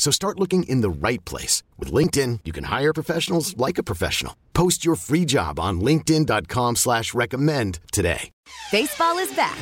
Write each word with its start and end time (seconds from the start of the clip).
So 0.00 0.10
start 0.10 0.40
looking 0.40 0.62
in 0.62 0.80
the 0.80 0.88
right 0.88 1.22
place. 1.26 1.62
With 1.78 1.92
LinkedIn, 1.92 2.40
you 2.46 2.54
can 2.54 2.64
hire 2.64 2.94
professionals 2.94 3.54
like 3.58 3.76
a 3.76 3.82
professional. 3.82 4.34
Post 4.54 4.82
your 4.82 4.94
free 4.94 5.26
job 5.26 5.60
on 5.60 5.82
linkedin.com 5.82 6.76
slash 6.76 7.12
recommend 7.12 7.80
today. 7.92 8.30
Baseball 8.72 9.18
is 9.18 9.30
back, 9.34 9.58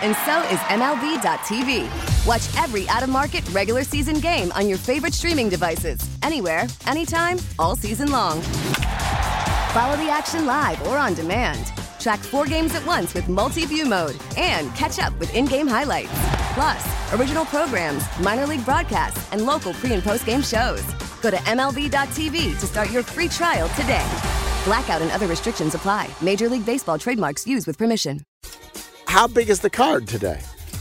and 0.00 0.16
so 0.24 0.40
is 0.48 0.58
MLB.tv. 0.70 2.26
Watch 2.26 2.48
every 2.64 2.88
out-of-market 2.88 3.46
regular 3.50 3.84
season 3.84 4.18
game 4.18 4.50
on 4.52 4.66
your 4.66 4.78
favorite 4.78 5.12
streaming 5.12 5.50
devices. 5.50 6.00
Anywhere, 6.22 6.64
anytime, 6.86 7.38
all 7.58 7.76
season 7.76 8.10
long. 8.10 8.40
Follow 8.40 9.96
the 9.98 10.08
action 10.10 10.46
live 10.46 10.80
or 10.86 10.96
on 10.96 11.12
demand. 11.12 11.66
Track 12.00 12.20
four 12.20 12.46
games 12.46 12.74
at 12.74 12.86
once 12.86 13.12
with 13.12 13.28
multi-view 13.28 13.84
mode 13.84 14.16
and 14.38 14.74
catch 14.74 14.98
up 14.98 15.12
with 15.18 15.34
in-game 15.34 15.68
highlights. 15.68 16.41
Plus, 16.54 17.12
original 17.14 17.44
programs, 17.46 18.04
minor 18.18 18.46
league 18.46 18.64
broadcasts, 18.64 19.32
and 19.32 19.46
local 19.46 19.72
pre- 19.74 19.92
and 19.92 20.02
post-game 20.02 20.42
shows. 20.42 20.82
Go 21.22 21.30
to 21.30 21.36
MLB.tv 21.36 22.58
to 22.58 22.66
start 22.66 22.90
your 22.90 23.02
free 23.02 23.28
trial 23.28 23.68
today. 23.70 24.06
Blackout 24.64 25.00
and 25.00 25.10
other 25.12 25.26
restrictions 25.26 25.74
apply. 25.74 26.08
Major 26.20 26.48
League 26.48 26.66
Baseball 26.66 26.98
trademarks 26.98 27.46
used 27.46 27.66
with 27.66 27.78
permission. 27.78 28.20
How 29.06 29.26
big 29.26 29.48
is 29.50 29.60
the 29.60 29.70
card 29.70 30.06
today? 30.08 30.40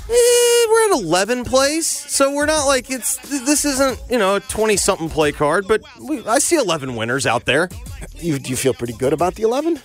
Eh, 0.09 0.67
we're 0.69 0.85
at 0.93 1.03
11 1.03 1.45
plays, 1.45 1.87
so 1.87 2.33
we're 2.33 2.45
not 2.45 2.65
like 2.65 2.89
it's. 2.89 3.17
This 3.29 3.63
isn't 3.65 3.99
you 4.09 4.17
know 4.17 4.35
a 4.35 4.39
20 4.41 4.75
something 4.77 5.09
play 5.09 5.31
card, 5.31 5.67
but 5.67 5.81
we, 6.01 6.25
I 6.25 6.39
see 6.39 6.57
11 6.57 6.95
winners 6.95 7.25
out 7.25 7.45
there. 7.45 7.69
You, 8.15 8.39
do 8.39 8.49
you 8.49 8.55
feel 8.55 8.73
pretty 8.73 8.93
good 8.93 9.13
about 9.13 9.35
the 9.35 9.43
11? 9.43 9.79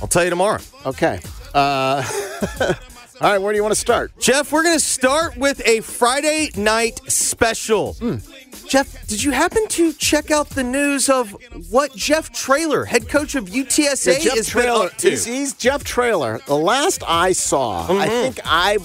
I'll 0.00 0.08
tell 0.08 0.24
you 0.24 0.30
tomorrow. 0.30 0.60
Okay. 0.86 1.20
Uh, 1.54 2.02
all 3.22 3.30
right, 3.30 3.38
where 3.40 3.52
do 3.52 3.56
you 3.56 3.62
want 3.62 3.72
to 3.74 3.80
start? 3.80 4.12
Jeff, 4.18 4.50
we're 4.52 4.62
going 4.64 4.76
to 4.76 4.84
start 4.84 5.36
with 5.36 5.60
a 5.66 5.80
Friday 5.80 6.50
night 6.56 7.00
special. 7.10 7.96
Jeff, 8.68 9.06
did 9.06 9.22
you 9.22 9.30
happen 9.30 9.66
to 9.68 9.92
check 9.92 10.30
out 10.30 10.48
the 10.50 10.62
news 10.64 11.08
of 11.08 11.36
what 11.70 11.94
Jeff 11.94 12.32
Traylor, 12.32 12.84
head 12.84 13.08
coach 13.08 13.34
of 13.34 13.46
UTSA, 13.46 14.14
Yeah, 14.14 14.18
Jeff 14.18 14.34
been 14.34 14.44
Traylor. 14.44 14.86
up 14.86 14.96
to? 14.98 15.10
He's, 15.10 15.24
he's 15.24 15.52
Jeff 15.54 15.84
Traylor. 15.84 16.40
The 16.46 16.56
last 16.56 17.02
I 17.06 17.32
saw, 17.32 17.86
I 17.90 18.08
think 18.08 18.40
I 18.44 18.78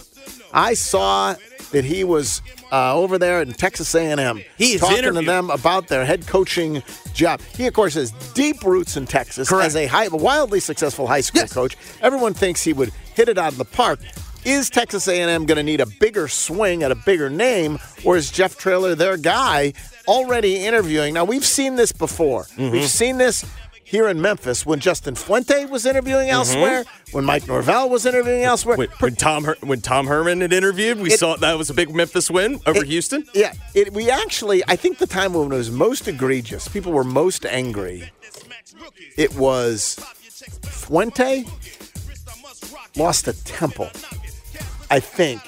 I 0.54 0.74
saw 0.76 1.36
that 1.72 1.84
he 1.84 2.04
was 2.04 2.42
uh, 2.72 2.96
over 2.96 3.18
there 3.18 3.42
in 3.42 3.52
Texas 3.54 3.94
A&M. 3.94 4.42
He's 4.58 4.76
is 4.76 4.82
talking 4.82 5.04
to 5.04 5.22
them 5.22 5.50
about 5.50 5.88
their 5.88 6.06
head 6.06 6.26
coaching 6.28 6.82
job. 7.14 7.42
He, 7.56 7.68
of 7.68 7.74
course, 7.74 7.94
has 7.96 8.12
deep 8.34 8.64
roots 8.64 8.96
in 8.98 9.06
Texas 9.06 9.50
Correct. 9.50 9.68
as 9.68 9.76
a 9.76 9.86
high, 9.86 10.08
wildly 10.08 10.60
successful 10.62 11.08
high 11.08 11.22
school 11.22 11.42
Yes. 11.42 11.54
coach. 11.54 11.76
Everyone 12.02 12.34
thinks 12.34 12.64
he 12.64 12.72
would 12.74 12.92
hit 13.16 13.28
it 13.30 13.38
out 13.38 13.52
of 13.52 13.58
the 13.58 13.66
park. 13.66 14.00
Is 14.48 14.70
Texas 14.70 15.10
A&M 15.10 15.46
going 15.46 15.58
to 15.58 15.64
need 15.64 15.82
a 15.82 15.86
bigger 15.86 16.30
swing 16.30 16.82
at 16.82 16.90
a 16.90 16.96
bigger 16.96 17.30
name, 17.30 17.80
or 18.06 18.16
is 18.16 18.32
Jeff 18.32 18.58
Traylor 18.58 18.96
their 18.96 19.18
guy 19.18 19.74
already 20.08 20.64
interviewing? 20.66 21.14
Now 21.14 21.26
we've 21.26 21.46
seen 21.46 21.76
this 21.76 21.92
before. 21.92 22.44
Mm-hmm. 22.44 22.72
We've 22.72 22.90
seen 22.90 23.18
this 23.18 23.44
here 23.84 24.08
in 24.08 24.22
Memphis 24.22 24.66
when 24.66 24.80
Justin 24.80 25.16
Fuente 25.16 25.66
was 25.66 25.86
interviewing 25.86 26.30
elsewhere, 26.30 26.86
when 27.12 27.26
Mike 27.26 27.46
Norvell 27.46 27.90
was 27.90 28.06
interviewing 28.06 28.44
elsewhere. 28.44 28.78
When, 28.78 28.88
when 29.00 29.16
Tom 29.18 29.44
Her- 29.44 29.58
when 29.62 29.82
Tom 29.82 30.08
Herman 30.08 30.40
had 30.40 30.54
interviewed, 30.54 31.00
we 31.02 31.12
It- 31.12 31.20
saw 31.20 31.36
that 31.36 31.58
was 31.58 31.70
a 31.70 31.74
big 31.74 31.94
Memphis 31.94 32.32
win 32.32 32.62
over 32.66 32.80
It- 32.84 32.88
Houston. 32.88 33.26
Yeah, 33.34 33.52
it, 33.74 33.92
we 33.92 34.10
actually, 34.10 34.64
I 34.70 34.78
think 34.78 34.98
the 35.00 35.08
time 35.08 35.34
when 35.34 35.52
it 35.52 35.56
was 35.58 35.70
most 35.72 36.08
egregious, 36.08 36.70
people 36.70 36.94
were 36.94 37.04
most 37.04 37.46
angry. 37.46 38.12
It 39.18 39.36
was 39.36 39.98
Fuente 40.64 41.46
lost 42.96 43.28
a 43.28 43.34
temple, 43.44 43.90
I 44.90 45.00
think, 45.00 45.42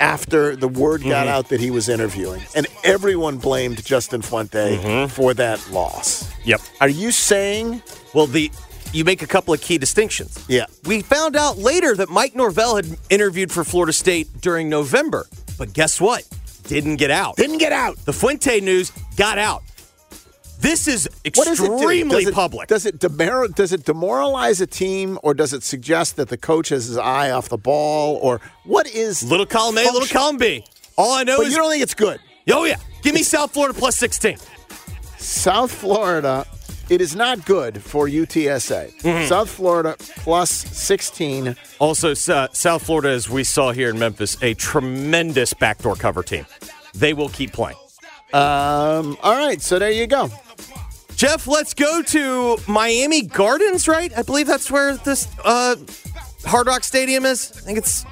after 0.00 0.56
the 0.56 0.68
word 0.68 1.02
got 1.02 1.26
mm-hmm. 1.26 1.28
out 1.28 1.48
that 1.48 1.60
he 1.60 1.70
was 1.70 1.88
interviewing, 1.88 2.42
and 2.54 2.66
everyone 2.82 3.38
blamed 3.38 3.84
Justin 3.84 4.22
Fuente 4.22 4.76
mm-hmm. 4.76 5.08
for 5.08 5.34
that 5.34 5.70
loss. 5.70 6.30
Yep. 6.44 6.60
Are 6.80 6.88
you 6.88 7.10
saying? 7.10 7.82
Well, 8.12 8.26
the 8.26 8.50
you 8.92 9.04
make 9.04 9.22
a 9.22 9.26
couple 9.26 9.52
of 9.52 9.60
key 9.60 9.76
distinctions. 9.76 10.44
Yeah. 10.48 10.66
We 10.84 11.02
found 11.02 11.34
out 11.34 11.58
later 11.58 11.96
that 11.96 12.10
Mike 12.10 12.36
Norvell 12.36 12.76
had 12.76 12.86
interviewed 13.10 13.50
for 13.50 13.64
Florida 13.64 13.92
State 13.92 14.40
during 14.40 14.68
November, 14.68 15.26
but 15.58 15.72
guess 15.72 16.00
what? 16.00 16.24
Didn't 16.64 16.96
get 16.96 17.10
out. 17.10 17.36
Didn't 17.36 17.58
get 17.58 17.72
out. 17.72 17.96
The 18.04 18.12
Fuente 18.12 18.60
news 18.60 18.92
got 19.16 19.36
out. 19.36 19.62
This 20.64 20.88
is 20.88 21.06
What 21.34 21.44
does 21.46 21.60
it 21.60 21.66
do? 21.66 21.74
extremely 21.74 22.24
Does 22.24 22.28
it- 22.28 22.34
public. 22.34 22.68
Does 22.68 22.86
it 22.86 22.98
demor- 22.98 23.54
does 23.54 23.72
it 23.72 23.84
demoralize 23.84 24.60
a 24.62 24.66
team, 24.66 25.18
or 25.22 25.34
does 25.34 25.52
it 25.52 25.62
suggest 25.62 26.16
that 26.16 26.28
the 26.30 26.38
coach 26.38 26.70
has 26.70 26.86
his 26.86 26.96
eye 26.96 27.30
off 27.30 27.50
the 27.50 27.58
ball, 27.58 28.16
or 28.22 28.40
what 28.64 28.86
is 28.88 29.22
little 29.22 29.44
column 29.46 29.76
A, 29.76 29.82
little 29.82 30.00
function- 30.00 30.16
column 30.18 30.36
B. 30.38 30.64
All 30.96 31.12
I 31.12 31.22
know 31.24 31.36
But 31.38 31.46
is, 31.48 31.52
you 31.52 31.58
don't 31.58 31.70
think 31.70 31.82
it's 31.82 31.92
good. 31.94 32.18
oh 32.50 32.64
yeah, 32.64 32.76
give 33.02 33.14
me 33.14 33.22
South 33.22 33.52
Florida 33.52 33.78
plus 33.78 33.96
16. 33.98 34.38
South 35.18 35.70
Florida, 35.72 36.46
it 36.88 37.00
is 37.00 37.14
not 37.16 37.44
good 37.44 37.82
for 37.82 38.06
UTSA. 38.08 38.92
Mm-hmm. 39.02 39.28
South 39.28 39.50
Florida 39.50 39.96
plus 40.18 40.50
16. 40.50 41.56
Also, 41.78 42.12
uh, 42.32 42.48
South 42.52 42.82
Florida, 42.84 43.08
as 43.10 43.28
we 43.28 43.44
saw 43.44 43.72
here 43.72 43.90
in 43.90 43.98
Memphis, 43.98 44.36
a 44.42 44.54
tremendous 44.54 45.52
backdoor 45.52 45.96
cover 45.96 46.22
team. 46.22 46.46
They 46.94 47.12
will 47.12 47.28
keep 47.28 47.52
playing. 47.52 47.76
Um, 48.32 49.16
all 49.22 49.36
right, 49.36 49.60
so 49.60 49.78
there 49.78 49.90
you 49.90 50.06
go. 50.06 50.30
Jeff, 51.16 51.46
let's 51.46 51.74
go 51.74 52.02
to 52.02 52.56
Miami 52.66 53.22
Gardens, 53.22 53.86
right? 53.88 54.16
I 54.16 54.22
believe 54.22 54.46
that's 54.46 54.70
where 54.70 54.96
this 54.96 55.28
uh, 55.44 55.76
Hard 56.44 56.66
Rock 56.66 56.84
Stadium 56.84 57.24
is. 57.24 57.52
I 57.56 57.60
think 57.60 57.78
it's 57.78 58.04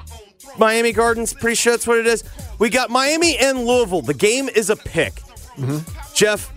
Miami 0.58 0.92
Gardens. 0.92 1.34
Pretty 1.34 1.56
sure 1.56 1.72
that's 1.72 1.86
what 1.86 1.98
it 1.98 2.06
is. 2.06 2.24
We 2.58 2.70
got 2.70 2.90
Miami 2.90 3.36
and 3.38 3.64
Louisville. 3.64 4.02
The 4.02 4.14
game 4.14 4.48
is 4.48 4.70
a 4.70 4.76
pick. 4.76 5.14
Jeff, 6.14 6.52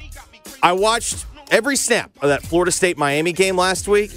I 0.61 0.73
watched 0.73 1.25
every 1.51 1.75
snap 1.75 2.11
of 2.22 2.29
that 2.29 2.44
Florida 2.44 2.72
State 2.72 2.97
Miami 2.97 3.33
game 3.33 3.57
last 3.57 3.88
week, 3.88 4.12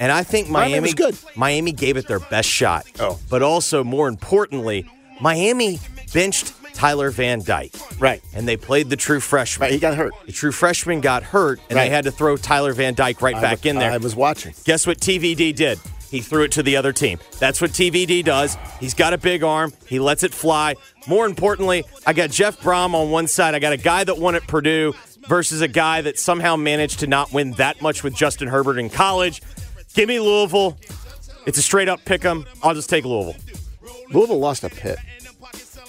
and 0.00 0.10
I 0.12 0.22
think 0.22 0.48
Miami 0.48 0.72
Miami 0.72 0.92
good. 0.92 1.18
Miami 1.36 1.72
gave 1.72 1.96
it 1.96 2.06
their 2.08 2.20
best 2.20 2.48
shot. 2.48 2.86
Oh. 3.00 3.18
but 3.28 3.42
also 3.42 3.84
more 3.84 4.08
importantly, 4.08 4.88
Miami 5.20 5.80
benched 6.12 6.52
Tyler 6.74 7.10
Van 7.10 7.42
Dyke. 7.42 7.74
Right. 7.98 8.22
and 8.34 8.46
they 8.48 8.56
played 8.56 8.90
the 8.90 8.96
true 8.96 9.20
freshman. 9.20 9.66
Right, 9.66 9.72
he 9.72 9.78
got 9.78 9.96
hurt. 9.96 10.12
The 10.26 10.32
true 10.32 10.52
freshman 10.52 11.00
got 11.00 11.22
hurt, 11.22 11.60
and 11.68 11.76
Right. 11.76 11.84
they 11.84 11.90
had 11.90 12.04
to 12.04 12.10
throw 12.10 12.36
Tyler 12.36 12.72
Van 12.72 12.94
Dyke 12.94 13.20
right 13.22 13.40
back 13.40 13.64
I, 13.64 13.68
in 13.70 13.76
there. 13.78 13.90
I 13.92 13.96
was 13.98 14.16
watching. 14.16 14.54
Guess 14.64 14.86
what 14.86 14.98
TVD 15.00 15.52
did? 15.54 15.78
He 16.10 16.20
threw 16.20 16.42
it 16.42 16.52
to 16.52 16.62
the 16.62 16.76
other 16.76 16.92
team. 16.92 17.18
That's 17.38 17.60
what 17.60 17.70
TVD 17.70 18.22
does. 18.22 18.58
He's 18.80 18.92
got 18.92 19.14
a 19.14 19.18
big 19.18 19.42
arm. 19.42 19.72
He 19.86 19.98
lets 19.98 20.22
it 20.22 20.34
fly. 20.34 20.74
More 21.06 21.24
importantly, 21.24 21.84
I 22.06 22.12
got 22.12 22.30
Jeff 22.30 22.60
Brohm 22.60 22.94
on 22.94 23.10
one 23.10 23.26
side. 23.28 23.54
I 23.54 23.58
got 23.60 23.72
a 23.72 23.78
guy 23.78 24.04
that 24.04 24.18
won 24.18 24.34
at 24.34 24.46
Purdue 24.46 24.92
versus 25.26 25.62
a 25.62 25.68
guy 25.68 26.02
that 26.02 26.18
somehow 26.18 26.56
managed 26.56 27.00
to 27.00 27.06
not 27.06 27.32
win 27.32 27.52
that 27.52 27.80
much 27.80 28.02
with 28.04 28.14
Justin 28.14 28.48
Herbert 28.48 28.78
in 28.78 28.90
college. 28.90 29.40
Give 29.94 30.06
me 30.08 30.20
Louisville. 30.20 30.76
It's 31.46 31.56
a 31.58 31.62
straight 31.62 31.88
up 31.88 32.04
pick 32.04 32.24
'em. 32.26 32.44
I'll 32.62 32.74
just 32.74 32.90
take 32.90 33.04
Louisville. 33.06 33.36
Louisville 34.10 34.38
lost 34.38 34.64
a 34.64 34.68
Pitt 34.68 34.98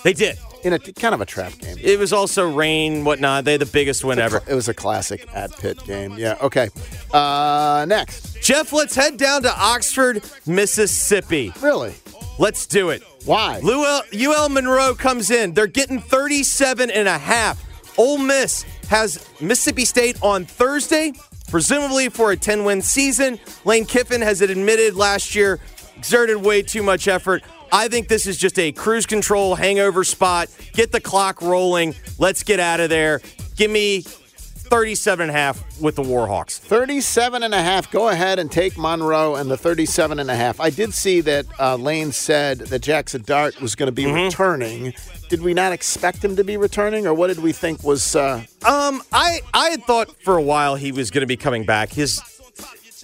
They 0.04 0.14
did. 0.14 0.38
In 0.64 0.74
a 0.74 0.80
kind 0.80 1.14
of 1.14 1.22
a 1.22 1.26
trap 1.26 1.58
game. 1.58 1.78
It 1.82 2.00
was 2.00 2.14
also 2.14 2.50
rain, 2.50 3.04
whatnot. 3.04 3.44
They 3.44 3.54
had 3.54 3.62
the 3.62 3.66
biggest 3.66 4.04
win 4.06 4.18
ever. 4.18 4.42
It 4.48 4.56
was 4.56 4.70
a 4.70 4.74
classic 4.74 5.28
at 5.34 5.52
Pitt 5.58 5.84
game. 5.84 6.16
Yeah. 6.18 6.38
Okay. 6.42 6.70
Uh, 7.12 7.86
next. 7.88 8.42
Jeff, 8.42 8.72
let's 8.72 8.96
head 8.96 9.18
down 9.18 9.44
to 9.44 9.54
Oxford, 9.54 10.24
Mississippi. 10.46 11.52
Really? 11.62 11.94
Let's 12.40 12.66
do 12.66 12.90
it. 12.90 13.04
Why? 13.26 13.62
UL, 13.64 14.04
UL 14.14 14.50
Monroe 14.50 14.96
comes 14.96 15.32
in. 15.32 15.54
They're 15.54 15.68
getting 15.68 16.00
37 16.00 16.90
and 16.90 17.08
a 17.08 17.18
half. 17.18 17.64
Ole 17.98 18.18
Miss 18.18 18.64
has 18.90 19.26
Mississippi 19.40 19.86
State 19.86 20.18
on 20.22 20.46
Thursday, 20.46 21.14
presumably 21.50 22.10
for 22.10 22.32
a 22.32 22.38
10 22.38 22.64
win 22.64 22.82
season. 22.82 23.40
Lane 23.66 23.86
Kiffin 23.86 24.22
has 24.22 24.42
admitted 24.42 24.96
last 24.96 25.36
year 25.36 25.60
exerted 25.96 26.38
way 26.38 26.62
too 26.62 26.84
much 26.84 27.08
effort. 27.08 27.44
I 27.74 27.88
think 27.88 28.08
this 28.08 28.28
is 28.28 28.38
just 28.38 28.58
a 28.60 28.72
cruise 28.72 29.06
control 29.08 29.56
hangover 29.56 30.04
spot. 30.04 30.48
Get 30.74 30.92
the 30.92 31.02
clock 31.02 31.42
rolling. 31.42 31.96
Let's 32.20 32.44
get 32.44 32.60
out 32.60 32.80
of 32.80 32.90
there. 32.90 33.20
Give 33.58 33.72
me 33.72 34.02
37 34.02 35.24
and 35.24 35.30
a 35.30 35.34
half 35.34 35.80
with 35.82 35.96
the 35.96 36.04
Warhawks. 36.04 36.58
37 36.60 37.44
and 37.44 37.54
a 37.54 37.62
half. 37.62 37.92
Go 37.92 38.10
ahead 38.10 38.40
and 38.40 38.52
take 38.52 38.78
Monroe 38.78 39.36
and 39.36 39.50
the 39.52 39.58
37 39.58 40.20
and 40.20 40.30
a 40.32 40.36
half. 40.36 40.60
I 40.60 40.70
did 40.70 40.94
see 40.94 41.22
that 41.22 41.46
uh, 41.60 41.76
Lane 41.76 42.12
said 42.12 42.60
that 42.60 42.80
Jackson 42.84 43.24
Dart 43.24 43.60
was 43.62 43.76
going 43.76 43.88
to 43.88 43.92
be 43.92 44.04
Mm-hmm. 44.06 44.26
returning. 44.26 44.94
Did 45.30 45.42
we 45.42 45.54
not 45.54 45.74
expect 45.74 46.24
him 46.24 46.36
to 46.36 46.44
be 46.44 46.58
returning, 46.58 47.08
or 47.08 47.14
what 47.14 47.28
did 47.28 47.40
we 47.40 47.52
think 47.54 47.84
was? 47.84 48.16
Uh, 48.16 48.44
Um, 48.66 49.02
I 49.12 49.42
I 49.54 49.70
had 49.70 49.84
thought 49.84 50.16
for 50.24 50.38
a 50.38 50.42
while 50.42 50.76
he 50.76 50.92
was 50.92 51.10
going 51.12 51.22
to 51.22 51.28
be 51.28 51.38
coming 51.38 51.66
back. 51.66 51.90
His 51.92 52.20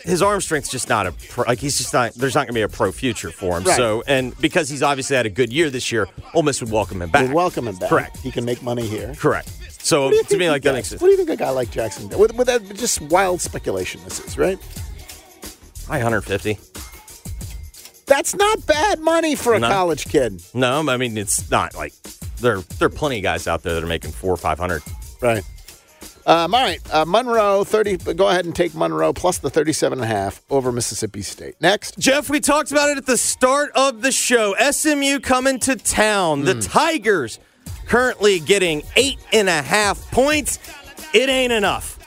his 0.04 0.22
arm 0.22 0.42
strength's 0.42 0.69
just 0.69 0.90
not 0.90 1.07
a 1.07 1.12
pro, 1.12 1.44
like 1.46 1.60
he's 1.60 1.78
just 1.78 1.94
not. 1.94 2.13
There's 2.13 2.36
not 2.36 2.42
going 2.42 2.54
to 2.54 2.54
be 2.54 2.62
a 2.62 2.69
pro 2.69 2.92
future 2.92 3.31
for 3.31 3.57
him. 3.57 3.63
Right. 3.63 3.75
So 3.78 4.04
and 4.07 4.38
because 4.40 4.69
he's 4.69 4.81
obviously 4.84 5.16
had 5.16 5.25
a 5.25 5.30
good 5.30 5.51
year 5.51 5.69
this 5.69 5.92
year, 5.92 6.07
Ole 6.34 6.44
Miss 6.44 6.62
would 6.62 6.72
welcome 6.72 7.01
him 7.01 7.10
back. 7.10 7.28
We 7.28 7.34
welcome 7.34 7.68
him 7.68 7.75
back. 7.78 7.90
Correct. 7.90 8.18
He 8.19 8.31
can 8.31 8.46
make 8.46 8.62
money 8.63 8.88
here. 8.88 9.13
Correct. 9.18 9.50
So 9.81 10.04
What 10.06 10.10
do 10.12 10.16
you 10.18 10.24
to 10.24 10.38
me, 10.38 10.50
like 10.50 10.62
that 10.63 10.74
makes 10.74 10.90
sense. 10.90 11.01
What 11.01 11.07
do 11.07 11.12
you 11.12 11.18
think 11.18 11.30
a 11.30 11.36
guy 11.38 11.50
like 11.51 11.72
Jackson 11.72 12.07
does? 12.10 12.19
With, 12.19 12.36
with 12.36 12.48
that, 12.48 12.63
just 12.75 13.00
wild 13.01 13.42
speculation, 13.42 14.01
this 14.04 14.19
is 14.25 14.38
right. 14.38 14.57
Probably 15.86 16.04
150. 16.04 16.57
That's 18.06 18.36
not 18.36 18.66
bad 18.66 19.00
money 19.00 19.36
for 19.36 19.54
a 19.54 19.60
No. 19.60 19.69
college 19.69 20.06
kid, 20.06 20.42
No, 20.54 20.88
I 20.90 20.98
mean 20.98 21.18
it's 21.18 21.50
not 21.51 21.75
like 21.75 21.94
there. 22.42 22.60
There 22.78 22.88
are 22.88 22.90
plenty 22.90 23.18
of 23.18 23.24
guys 23.24 23.48
out 23.48 23.63
there 23.63 23.74
that 23.75 23.84
are 23.84 23.88
making 23.88 24.12
four 24.12 24.34
or 24.34 24.38
five 24.38 24.57
hundred. 24.57 24.81
right? 25.22 25.44
Um, 26.29 26.53
all 26.53 26.61
right, 26.61 26.79
uh, 26.93 27.05
Monroe 27.05 27.63
thirty. 27.63 27.97
Go 27.97 28.29
ahead 28.29 28.45
and 28.45 28.55
take 28.55 28.75
Monroe 28.75 29.13
plus 29.13 29.39
the 29.39 29.49
thirty-seven 29.49 29.97
and 29.97 30.05
a 30.05 30.07
half 30.07 30.43
over 30.51 30.71
Mississippi 30.71 31.23
State. 31.23 31.55
Next, 31.59 31.97
Jeff, 31.97 32.29
we 32.29 32.39
talked 32.39 32.71
about 32.71 32.89
it 32.89 32.97
at 32.99 33.07
the 33.07 33.17
start 33.17 33.71
of 33.73 34.03
the 34.03 34.11
show. 34.11 34.53
SMU 34.69 35.21
coming 35.21 35.57
to 35.61 35.75
town. 35.75 36.45
The 36.45 36.61
Tigers 36.61 37.39
currently 37.87 38.39
getting 38.39 38.83
eight 38.95 39.17
and 39.33 39.49
a 39.49 39.63
half 39.63 39.99
points. 40.11 40.59
It 41.15 41.29
ain't 41.29 41.51
enough. 41.51 41.97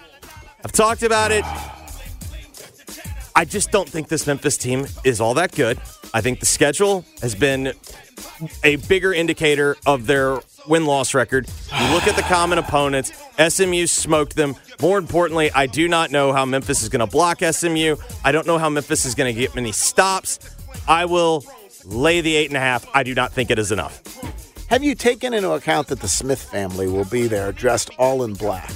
I've 0.64 0.70
talked 0.70 1.02
about 1.02 1.32
it. 1.32 1.44
I 3.34 3.44
just 3.44 3.72
don't 3.72 3.88
think 3.88 4.06
this 4.06 4.28
Memphis 4.28 4.56
team 4.56 4.86
is 5.02 5.20
all 5.20 5.34
that 5.34 5.50
good. 5.50 5.80
I 6.14 6.20
think 6.20 6.38
the 6.38 6.46
schedule 6.46 7.04
has 7.22 7.34
been 7.34 7.72
a 8.62 8.76
bigger 8.76 9.12
indicator 9.12 9.76
of 9.84 10.06
their 10.06 10.38
win 10.66 10.86
loss 10.86 11.14
record. 11.14 11.48
You 11.78 11.92
look 11.92 12.06
at 12.06 12.16
the 12.16 12.22
common 12.22 12.58
opponents, 12.58 13.12
SMU 13.38 13.86
smoked 13.86 14.36
them. 14.36 14.56
More 14.80 14.98
importantly, 14.98 15.50
I 15.52 15.66
do 15.66 15.88
not 15.88 16.10
know 16.10 16.32
how 16.32 16.44
Memphis 16.44 16.82
is 16.82 16.88
going 16.88 17.00
to 17.00 17.06
block 17.06 17.40
SMU. 17.40 17.96
I 18.24 18.32
don't 18.32 18.46
know 18.46 18.58
how 18.58 18.68
Memphis 18.68 19.04
is 19.04 19.14
going 19.14 19.32
to 19.34 19.40
get 19.40 19.54
many 19.54 19.72
stops. 19.72 20.38
I 20.88 21.04
will 21.04 21.44
lay 21.84 22.20
the 22.20 22.34
eight 22.34 22.48
and 22.50 22.56
a 22.56 22.60
half. 22.60 22.86
I 22.94 23.02
do 23.02 23.14
not 23.14 23.32
think 23.32 23.50
it 23.50 23.58
is 23.58 23.72
enough. 23.72 24.02
have 24.68 24.82
you 24.82 24.94
taken 24.94 25.34
into 25.34 25.50
account 25.52 25.88
that 25.88 26.00
the 26.00 26.08
Smith 26.08 26.42
family 26.42 26.86
will 26.86 27.04
be 27.04 27.26
there, 27.26 27.52
dressed 27.52 27.90
all 27.98 28.22
in 28.24 28.34
black? 28.34 28.70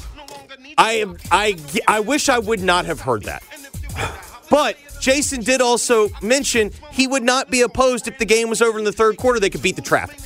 I 0.78 1.06
I 1.30 1.56
I 1.88 2.00
wish 2.00 2.28
I 2.28 2.38
would 2.38 2.62
not 2.62 2.84
have 2.84 3.00
heard 3.00 3.22
that. 3.24 3.42
But 4.50 4.76
Jason 5.00 5.42
did 5.42 5.60
also 5.60 6.08
mention 6.22 6.70
he 6.92 7.06
would 7.06 7.22
not 7.22 7.50
be 7.50 7.62
opposed 7.62 8.06
if 8.08 8.18
the 8.18 8.24
game 8.24 8.48
was 8.48 8.60
over 8.62 8.78
in 8.78 8.84
the 8.84 8.92
third 8.92 9.16
quarter. 9.16 9.40
They 9.40 9.50
could 9.50 9.62
beat 9.62 9.76
the 9.76 9.82
traffic. 9.82 10.18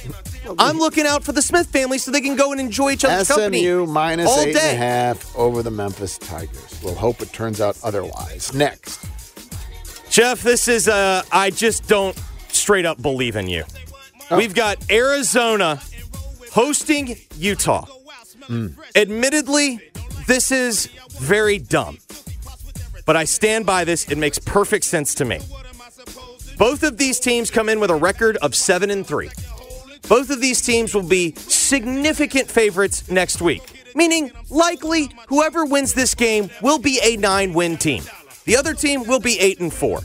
I'm 0.58 0.78
looking 0.78 1.06
out 1.06 1.24
for 1.24 1.32
the 1.32 1.42
Smith 1.42 1.68
family 1.68 1.98
so 1.98 2.10
they 2.10 2.20
can 2.20 2.36
go 2.36 2.52
and 2.52 2.60
enjoy 2.60 2.92
each 2.92 3.04
other's 3.04 3.28
company 3.28 3.62
SMU 3.62 3.86
minus 3.86 4.28
all 4.28 4.40
eight 4.40 4.56
and 4.56 4.56
a 4.56 4.76
half 4.76 5.36
over 5.36 5.62
the 5.62 5.70
Memphis 5.70 6.18
Tigers. 6.18 6.80
We'll 6.82 6.94
hope 6.94 7.20
it 7.20 7.32
turns 7.32 7.60
out 7.60 7.78
otherwise. 7.82 8.52
Next, 8.54 9.04
Jeff, 10.10 10.42
this 10.42 10.68
is 10.68 10.88
uh 10.88 11.22
I 11.32 11.50
just 11.50 11.88
don't 11.88 12.20
straight 12.48 12.84
up 12.84 13.00
believe 13.00 13.36
in 13.36 13.48
you. 13.48 13.64
We've 14.30 14.54
got 14.54 14.78
Arizona 14.90 15.80
hosting 16.52 17.16
Utah. 17.36 17.86
Admittedly, 18.96 19.80
this 20.26 20.50
is 20.50 20.86
very 21.20 21.58
dumb. 21.58 21.98
But 23.06 23.16
I 23.16 23.24
stand 23.24 23.66
by 23.66 23.84
this. 23.84 24.08
It 24.08 24.18
makes 24.18 24.38
perfect 24.38 24.84
sense 24.84 25.14
to 25.16 25.24
me. 25.24 25.40
Both 26.58 26.82
of 26.82 26.98
these 26.98 27.18
teams 27.18 27.50
come 27.50 27.68
in 27.68 27.80
with 27.80 27.90
a 27.90 27.94
record 27.94 28.36
of 28.38 28.54
7 28.54 28.90
and 28.90 29.06
3. 29.06 29.30
Both 30.08 30.30
of 30.30 30.40
these 30.40 30.60
teams 30.60 30.94
will 30.94 31.02
be 31.02 31.34
significant 31.36 32.50
favorites 32.50 33.08
next 33.10 33.40
week, 33.40 33.62
meaning 33.94 34.32
likely 34.48 35.10
whoever 35.28 35.64
wins 35.64 35.94
this 35.94 36.14
game 36.14 36.50
will 36.62 36.78
be 36.78 36.98
a 37.02 37.16
9-win 37.16 37.76
team. 37.76 38.02
The 38.44 38.56
other 38.56 38.74
team 38.74 39.06
will 39.06 39.20
be 39.20 39.38
8 39.38 39.60
and 39.60 39.72
4. 39.72 40.00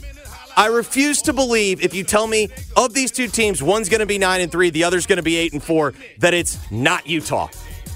I 0.56 0.68
refuse 0.68 1.20
to 1.22 1.32
believe 1.32 1.82
if 1.82 1.92
you 1.92 2.02
tell 2.02 2.26
me 2.26 2.48
of 2.76 2.94
these 2.94 3.10
two 3.10 3.28
teams 3.28 3.62
one's 3.62 3.88
going 3.88 4.00
to 4.00 4.06
be 4.06 4.18
9 4.18 4.40
and 4.40 4.50
3, 4.50 4.70
the 4.70 4.84
other's 4.84 5.06
going 5.06 5.18
to 5.18 5.22
be 5.22 5.36
8 5.36 5.52
and 5.54 5.62
4 5.62 5.92
that 6.18 6.32
it's 6.32 6.58
not 6.70 7.06
Utah. 7.06 7.48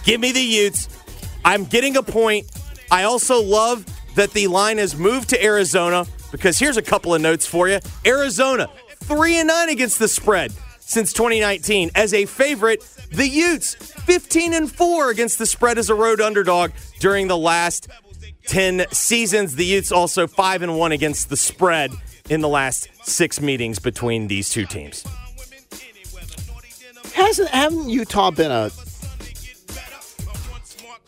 Give 0.04 0.20
me 0.20 0.32
the 0.32 0.42
Utes. 0.42 0.88
I'm 1.44 1.64
getting 1.64 1.96
a 1.96 2.02
point. 2.02 2.50
I 2.90 3.04
also 3.04 3.40
love 3.42 3.86
that 4.16 4.32
the 4.32 4.48
line 4.48 4.78
has 4.78 4.96
moved 4.96 5.30
to 5.30 5.42
Arizona 5.42 6.06
because 6.32 6.58
here's 6.58 6.76
a 6.76 6.82
couple 6.82 7.14
of 7.14 7.22
notes 7.22 7.46
for 7.46 7.68
you. 7.68 7.78
Arizona, 8.04 8.68
3 8.96 9.38
and 9.38 9.48
9 9.48 9.68
against 9.70 9.98
the 9.98 10.08
spread 10.08 10.52
since 10.90 11.12
2019 11.12 11.92
as 11.94 12.12
a 12.12 12.26
favorite. 12.26 12.82
The 13.12 13.28
Utes, 13.28 13.74
15 13.74 14.54
and 14.54 14.70
4 14.70 15.10
against 15.10 15.38
the 15.38 15.46
spread 15.46 15.78
as 15.78 15.88
a 15.88 15.94
road 15.94 16.20
underdog 16.20 16.72
during 16.98 17.28
the 17.28 17.36
last 17.36 17.88
10 18.46 18.86
seasons. 18.90 19.54
The 19.54 19.64
Utes 19.64 19.92
also 19.92 20.26
5 20.26 20.62
and 20.62 20.76
1 20.76 20.92
against 20.92 21.28
the 21.28 21.36
spread 21.36 21.92
in 22.28 22.40
the 22.40 22.48
last 22.48 22.88
6 23.04 23.40
meetings 23.40 23.78
between 23.78 24.26
these 24.26 24.48
two 24.48 24.66
teams. 24.66 25.04
hasn't 27.14 27.50
haven't 27.50 27.88
Utah 27.88 28.32
been 28.32 28.50
a 28.50 28.70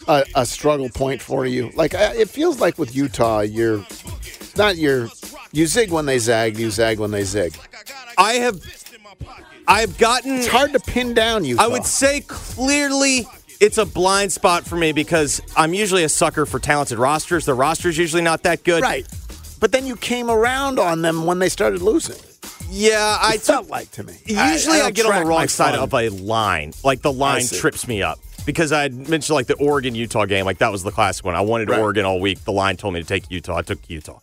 a, 0.09 0.25
a 0.35 0.47
struggle 0.47 0.91
point 0.91 1.21
for 1.21 1.45
you? 1.45 1.71
Like 1.75 1.93
it 1.95 2.29
feels 2.29 2.61
like 2.61 2.79
with 2.79 2.95
Utah, 2.95 3.41
you're 3.41 3.85
not 4.57 4.77
your 4.77 5.09
you 5.51 5.67
zig 5.67 5.91
when 5.91 6.07
they 6.07 6.19
zag, 6.21 6.57
you 6.57 6.71
zag 6.71 7.01
when 7.01 7.11
they 7.11 7.25
zig. 7.25 7.55
I 8.17 8.35
have 8.35 8.61
I've 9.69 9.97
gotten 9.99 10.37
It's 10.39 10.47
hard 10.49 10.73
to 10.73 10.81
pin 10.81 11.15
down 11.15 11.45
Utah. 11.45 11.63
I 11.65 11.67
would 11.69 11.85
say 11.87 12.21
clearly 12.23 13.27
it's 13.61 13.79
a 13.79 13.87
blind 13.87 14.33
spot 14.33 14.65
for 14.67 14.77
me 14.77 14.93
because 14.93 15.41
I'm 15.57 15.73
usually 15.75 16.05
a 16.05 16.09
sucker 16.09 16.47
for 16.47 16.59
talented 16.59 16.99
rosters. 16.99 17.45
The 17.47 17.55
roster's 17.55 17.97
usually 17.99 18.23
not 18.23 18.43
that 18.43 18.65
good. 18.65 18.83
right, 18.83 19.07
but 19.61 19.73
then 19.73 19.87
you 19.87 19.97
came 19.97 20.31
around 20.31 20.79
on 20.79 21.03
them 21.03 21.25
when 21.27 21.39
they 21.39 21.49
started 21.49 21.81
losing. 21.83 22.17
Yeah, 22.69 23.19
I 23.21 23.35
It 23.35 23.43
felt 23.43 23.65
took- 23.65 23.71
like 23.71 23.91
to 23.93 24.05
me. 24.05 24.15
Usually 24.27 24.79
I, 24.79 24.81
don't 24.81 24.95
get 24.95 25.07
on 25.07 25.23
the 25.23 25.29
wrong 25.29 25.47
side 25.49 25.75
fun. 25.75 25.83
of 25.85 25.93
a 25.95 26.09
line. 26.09 26.73
Like 26.83 27.03
the 27.03 27.13
line 27.13 27.47
trips 27.47 27.87
me 27.87 28.03
up. 28.03 28.19
Because 28.45 28.73
I 28.73 28.89
mentioned 28.89 29.35
like 29.37 29.47
the 29.47 29.55
Oregon 29.55 29.95
Utah 29.95 30.25
game, 30.25 30.45
like 30.47 30.59
that 30.59 30.73
was 30.73 30.83
the 30.83 30.91
classic 30.91 31.25
one. 31.25 31.37
I 31.37 31.43
wanted 31.43 31.71
Right. 31.71 31.79
Oregon 31.79 32.05
all 32.05 32.19
week. 32.19 32.43
The 32.45 32.51
line 32.53 32.77
told 32.77 32.95
me 32.95 33.01
to 33.01 33.07
take 33.07 33.31
Utah. 33.31 33.57
I 33.59 33.63
took 33.63 33.79
Utah. 33.89 34.19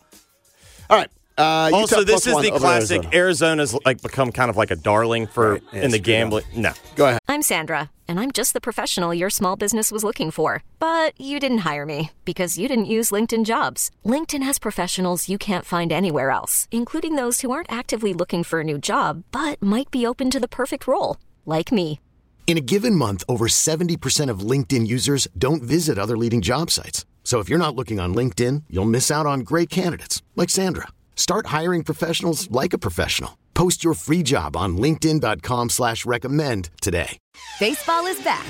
All 0.90 0.96
right. 0.98 1.08
Uh, 1.40 1.70
also, 1.72 2.00
Utah 2.00 2.12
this 2.12 2.26
is 2.26 2.36
the 2.40 2.50
classic. 2.50 3.04
Arizona. 3.14 3.16
Arizona's 3.16 3.78
like 3.86 4.02
become 4.02 4.30
kind 4.32 4.50
of 4.50 4.56
like 4.56 4.70
a 4.70 4.76
darling 4.76 5.26
for 5.26 5.52
Right. 5.52 5.62
Yeah, 5.72 5.82
in 5.84 5.90
the 5.90 5.98
screw 5.98 6.12
gambling. 6.12 6.44
No, 6.54 6.72
Go 6.96 7.06
ahead. 7.06 7.18
I'm 7.28 7.42
Sandra, 7.42 7.90
and 8.06 8.20
I'm 8.20 8.30
just 8.30 8.52
the 8.52 8.60
professional 8.60 9.14
your 9.14 9.30
small 9.30 9.56
business 9.56 9.90
was 9.90 10.04
looking 10.04 10.30
for. 10.30 10.62
But 10.78 11.18
you 11.20 11.40
didn't 11.40 11.58
hire 11.58 11.86
me 11.86 12.10
because 12.24 12.58
you 12.58 12.68
didn't 12.68 12.86
use 12.96 13.10
LinkedIn 13.10 13.44
jobs. 13.44 13.90
LinkedIn 14.04 14.42
has 14.42 14.58
professionals 14.58 15.28
you 15.28 15.38
can't 15.38 15.64
find 15.64 15.92
anywhere 15.92 16.30
else, 16.30 16.68
including 16.70 17.14
those 17.16 17.40
who 17.40 17.50
aren't 17.50 17.72
actively 17.72 18.12
looking 18.12 18.44
for 18.44 18.60
a 18.60 18.64
new 18.64 18.78
job 18.78 19.24
but 19.32 19.62
might 19.62 19.90
be 19.90 20.06
open 20.06 20.30
to 20.30 20.40
the 20.40 20.48
perfect 20.48 20.86
role, 20.86 21.16
like 21.46 21.72
me. 21.72 22.00
In 22.46 22.58
a 22.58 22.60
given 22.72 22.96
month, 22.96 23.22
over 23.28 23.46
70% 23.46 24.28
of 24.28 24.40
LinkedIn 24.40 24.86
users 24.86 25.28
don't 25.38 25.62
visit 25.62 25.98
other 25.98 26.16
leading 26.18 26.40
job 26.40 26.70
sites. 26.70 27.06
So 27.22 27.38
if 27.38 27.48
you're 27.48 27.64
not 27.64 27.76
looking 27.76 28.00
on 28.00 28.12
LinkedIn, 28.12 28.64
you'll 28.68 28.86
miss 28.86 29.08
out 29.10 29.24
on 29.24 29.40
great 29.40 29.70
candidates 29.70 30.20
like 30.34 30.50
Sandra. 30.50 30.88
Start 31.16 31.46
hiring 31.46 31.84
professionals 31.84 32.50
like 32.50 32.72
a 32.72 32.78
professional. 32.78 33.38
Post 33.54 33.84
your 33.84 33.94
free 33.94 34.22
job 34.22 34.56
on 34.56 34.78
linkedin.com 34.78 35.68
slash 35.70 36.06
recommend 36.06 36.70
today. 36.80 37.18
Baseball 37.58 38.06
is 38.06 38.18
back, 38.22 38.46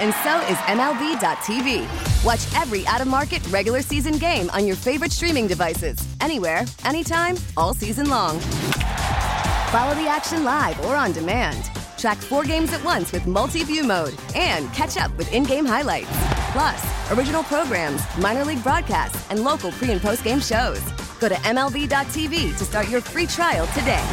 and 0.00 0.14
so 0.22 0.38
is 0.46 0.56
MLB.tv. 0.68 2.24
Watch 2.24 2.60
every 2.62 2.86
out 2.86 3.00
of 3.00 3.08
market 3.08 3.44
regular 3.48 3.82
season 3.82 4.18
game 4.18 4.50
on 4.50 4.64
your 4.66 4.76
favorite 4.76 5.10
streaming 5.10 5.48
devices, 5.48 5.98
anywhere, 6.20 6.64
anytime, 6.84 7.36
all 7.56 7.74
season 7.74 8.08
long. 8.08 8.38
Follow 8.38 9.94
the 9.94 10.06
action 10.08 10.44
live 10.44 10.78
or 10.84 10.94
on 10.94 11.12
demand. 11.12 11.64
Track 11.98 12.18
four 12.18 12.44
games 12.44 12.72
at 12.72 12.84
once 12.84 13.10
with 13.10 13.26
multi 13.26 13.64
view 13.64 13.82
mode 13.84 14.14
and 14.34 14.72
catch 14.72 14.96
up 14.96 15.16
with 15.16 15.32
in 15.32 15.42
game 15.44 15.64
highlights. 15.64 16.10
Plus, 16.52 17.10
original 17.12 17.42
programs, 17.44 18.02
minor 18.18 18.44
league 18.44 18.62
broadcasts, 18.62 19.28
and 19.30 19.42
local 19.42 19.72
pre 19.72 19.90
and 19.90 20.00
post 20.00 20.22
game 20.22 20.40
shows. 20.40 20.80
Go 21.22 21.28
to 21.28 21.36
MLB.tv 21.36 22.58
to 22.58 22.64
start 22.64 22.88
your 22.88 23.00
free 23.00 23.28
trial 23.28 23.68
today. 23.68 24.04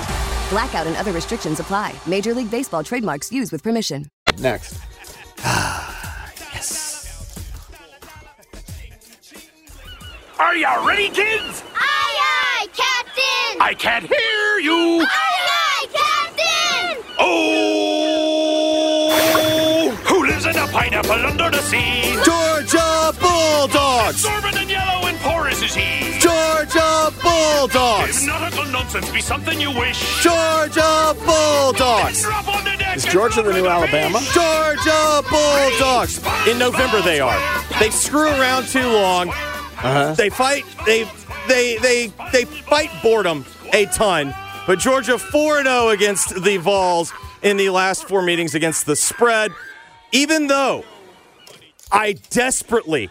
Blackout 0.51 0.85
and 0.85 0.95
other 0.95 1.11
restrictions 1.11 1.59
apply. 1.59 1.95
Major 2.05 2.35
League 2.35 2.51
Baseball 2.51 2.83
trademarks 2.83 3.31
used 3.31 3.51
with 3.51 3.63
permission. 3.63 4.05
Next. 4.37 4.79
Ah, 5.39 6.31
yes. 6.53 7.49
Are 10.37 10.55
you 10.55 10.67
ready, 10.87 11.09
kids? 11.09 11.63
Aye, 11.73 12.19
aye, 12.61 12.67
Captain! 12.75 13.59
I 13.59 13.73
can't 13.73 14.05
hear 14.05 14.59
you. 14.59 15.01
Aye, 15.01 15.07
aye, 15.09 15.87
Captain! 15.91 17.03
Oh! 17.17 17.89
Who 20.05 20.27
lives 20.27 20.45
in 20.45 20.55
a 20.55 20.67
pineapple 20.67 21.25
under 21.25 21.49
the 21.49 21.61
sea? 21.63 22.19
Georgia 22.23 23.11
Bulldogs. 23.19 24.23
Absorbent 24.23 24.57
and 24.57 24.69
yellow 24.69 25.07
and 25.07 25.08
porous 25.21 25.61
is 25.61 25.75
he. 25.75 26.19
Georgia 26.19 27.13
Bulldogs. 27.21 28.21
If 28.21 28.27
nautical 28.27 28.65
nonsense 28.65 29.09
be 29.11 29.21
something 29.21 29.59
you 29.59 29.71
wish. 29.71 30.23
Georgia 30.23 31.15
Bulldogs. 31.25 32.21
Drop 32.23 32.47
on 32.47 32.63
the 32.63 32.75
deck 32.77 32.97
Is 32.97 33.05
Georgia 33.05 33.41
the 33.41 33.53
new 33.53 33.67
Alabama? 33.67 34.19
Georgia 34.33 35.21
Bulldogs. 35.29 36.17
In 36.47 36.57
November 36.57 37.01
they 37.01 37.19
are. 37.19 37.39
They 37.79 37.89
screw 37.89 38.27
around 38.27 38.67
too 38.67 38.87
long. 38.87 39.29
Uh-huh. 39.29 40.13
They 40.15 40.29
fight. 40.29 40.65
They 40.85 41.09
they 41.47 41.77
they 41.77 42.13
they 42.31 42.45
fight 42.45 42.89
boredom 43.01 43.45
a 43.73 43.85
ton. 43.87 44.33
But 44.67 44.79
Georgia 44.79 45.17
4 45.17 45.63
0 45.63 45.89
against 45.89 46.43
the 46.43 46.57
Vols 46.57 47.11
in 47.41 47.57
the 47.57 47.69
last 47.69 48.07
four 48.07 48.21
meetings 48.21 48.55
against 48.55 48.85
the 48.85 48.95
spread. 48.95 49.51
Even 50.11 50.47
though 50.47 50.83
I 51.91 52.13
desperately 52.29 53.09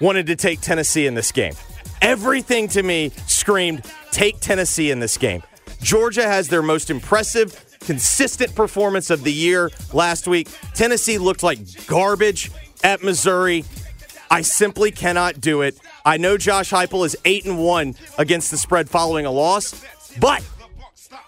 wanted 0.00 0.26
to 0.26 0.36
take 0.36 0.60
Tennessee 0.60 1.06
in 1.06 1.14
this 1.14 1.32
game. 1.32 1.54
Everything 2.02 2.68
to 2.68 2.82
me 2.82 3.10
screamed 3.26 3.84
take 4.10 4.40
Tennessee 4.40 4.90
in 4.90 5.00
this 5.00 5.16
game. 5.18 5.42
Georgia 5.80 6.22
has 6.22 6.48
their 6.48 6.62
most 6.62 6.90
impressive, 6.90 7.78
consistent 7.80 8.54
performance 8.54 9.10
of 9.10 9.24
the 9.24 9.32
year 9.32 9.70
last 9.92 10.26
week. 10.26 10.48
Tennessee 10.74 11.18
looked 11.18 11.42
like 11.42 11.58
garbage 11.86 12.50
at 12.82 13.02
Missouri. 13.02 13.64
I 14.30 14.42
simply 14.42 14.90
cannot 14.90 15.40
do 15.40 15.62
it. 15.62 15.78
I 16.04 16.16
know 16.16 16.36
Josh 16.36 16.70
Heupel 16.70 17.04
is 17.04 17.16
8 17.24 17.46
and 17.46 17.58
1 17.58 17.94
against 18.18 18.50
the 18.50 18.56
spread 18.56 18.88
following 18.88 19.26
a 19.26 19.30
loss, 19.30 19.84
but 20.18 20.42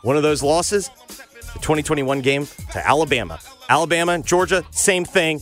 one 0.02 0.16
of 0.16 0.22
those 0.22 0.42
losses, 0.42 0.88
the 1.08 1.58
2021 1.60 2.20
game 2.20 2.46
to 2.72 2.86
Alabama. 2.86 3.38
Alabama, 3.68 4.18
Georgia, 4.20 4.64
same 4.70 5.04
thing. 5.04 5.40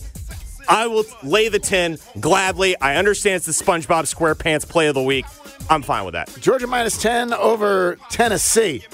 I 0.71 0.87
will 0.87 1.03
lay 1.21 1.49
the 1.49 1.59
10 1.59 1.97
gladly. 2.21 2.79
I 2.79 2.95
understand 2.95 3.35
it's 3.35 3.45
the 3.45 3.51
SpongeBob 3.51 4.03
SquarePants 4.03 4.67
play 4.67 4.87
of 4.87 4.95
the 4.95 5.03
week. 5.03 5.25
I'm 5.69 5.81
fine 5.81 6.05
with 6.05 6.13
that. 6.13 6.33
Georgia 6.39 6.65
minus 6.65 6.99
10 7.01 7.33
over 7.33 7.97
Tennessee. 8.09 8.85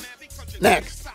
Next. 0.59 1.07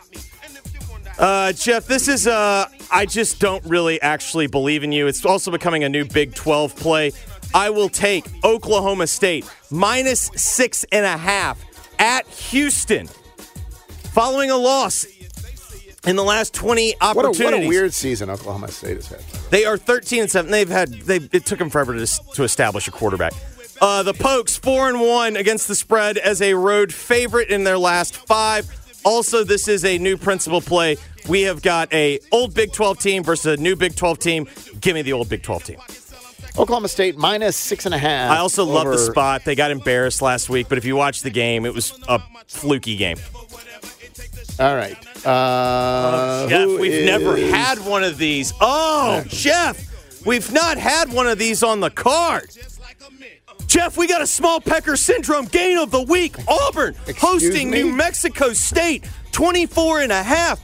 Uh, 1.18 1.52
Jeff, 1.52 1.86
this 1.86 2.06
is, 2.06 2.28
uh, 2.28 2.66
I 2.92 3.06
just 3.06 3.40
don't 3.40 3.64
really 3.64 4.00
actually 4.02 4.46
believe 4.46 4.84
in 4.84 4.92
you. 4.92 5.08
It's 5.08 5.26
also 5.26 5.50
becoming 5.50 5.82
a 5.82 5.88
new 5.88 6.04
Big 6.04 6.32
12 6.32 6.76
play. 6.76 7.10
I 7.52 7.70
will 7.70 7.88
take 7.88 8.24
Oklahoma 8.44 9.08
State 9.08 9.44
minus 9.68 10.30
six 10.36 10.84
and 10.92 11.04
a 11.04 11.16
half 11.16 11.60
at 11.98 12.24
Houston 12.28 13.08
following 13.08 14.52
a 14.52 14.56
loss 14.56 15.06
in 16.06 16.16
the 16.16 16.24
last 16.24 16.54
20 16.54 16.94
What 17.00 17.16
a, 17.16 17.18
opportunities. 17.18 17.44
what 17.44 17.54
a 17.54 17.68
weird 17.68 17.94
season 17.94 18.30
Oklahoma 18.30 18.68
State 18.68 18.96
has 18.96 19.06
had. 19.06 19.20
They 19.50 19.64
are 19.64 19.76
13 19.76 20.22
and 20.22 20.30
7. 20.30 20.50
They've 20.50 20.68
had 20.68 20.90
they 20.92 21.16
it 21.32 21.46
took 21.46 21.58
them 21.58 21.70
forever 21.70 21.94
to 21.96 22.06
to 22.34 22.42
establish 22.44 22.88
a 22.88 22.90
quarterback. 22.90 23.32
Uh, 23.80 24.02
the 24.02 24.14
Pokes 24.14 24.56
4 24.56 24.90
and 24.90 25.00
1 25.00 25.36
against 25.36 25.66
the 25.66 25.74
spread 25.74 26.16
as 26.16 26.40
a 26.40 26.54
road 26.54 26.94
favorite 26.94 27.48
in 27.48 27.64
their 27.64 27.78
last 27.78 28.16
5. 28.16 29.00
Also, 29.04 29.42
this 29.42 29.66
is 29.66 29.84
a 29.84 29.98
new 29.98 30.16
principal 30.16 30.60
play. 30.60 30.96
We 31.28 31.42
have 31.42 31.62
got 31.62 31.92
a 31.92 32.20
old 32.30 32.54
Big 32.54 32.72
12 32.72 32.98
team 33.00 33.24
versus 33.24 33.58
a 33.58 33.60
new 33.60 33.74
Big 33.74 33.96
12 33.96 34.18
team. 34.20 34.46
Give 34.80 34.94
me 34.94 35.02
the 35.02 35.12
old 35.12 35.28
Big 35.28 35.42
12 35.42 35.64
team. 35.64 35.78
Oklahoma 36.58 36.86
State 36.88 37.16
minus 37.16 37.56
six 37.56 37.86
and 37.86 37.94
a 37.94 37.98
half. 37.98 38.30
I 38.30 38.36
also 38.38 38.64
love 38.64 38.86
the 38.86 38.98
spot. 38.98 39.44
They 39.44 39.54
got 39.54 39.70
embarrassed 39.70 40.20
last 40.22 40.50
week, 40.50 40.68
but 40.68 40.78
if 40.78 40.84
you 40.84 40.94
watch 40.94 41.22
the 41.22 41.30
game, 41.30 41.64
it 41.64 41.74
was 41.74 41.98
a 42.08 42.20
fluky 42.46 42.96
game. 42.96 43.16
All 44.60 44.76
right. 44.76 44.96
Uh, 45.24 46.48
Jeff, 46.48 46.68
we've 46.78 47.04
never 47.04 47.36
had 47.36 47.78
one 47.84 48.02
of 48.02 48.18
these. 48.18 48.52
Oh, 48.60 49.22
Jeff, 49.28 50.24
we've 50.26 50.52
not 50.52 50.78
had 50.78 51.12
one 51.12 51.26
of 51.26 51.38
these 51.38 51.62
on 51.62 51.80
the 51.80 51.90
card. 51.90 52.50
Jeff, 53.66 53.96
we 53.96 54.06
got 54.06 54.20
a 54.20 54.26
small 54.26 54.60
pecker 54.60 54.96
syndrome 54.96 55.46
gain 55.46 55.78
of 55.78 55.90
the 55.90 56.02
week. 56.02 56.36
Auburn 56.46 56.94
hosting 57.18 57.70
me? 57.70 57.82
New 57.82 57.92
Mexico 57.92 58.52
State, 58.52 59.08
24 59.32 60.00
and 60.00 60.12
a 60.12 60.22
half. 60.22 60.60